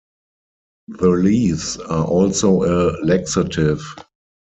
[0.87, 3.83] The leaves are also a laxative.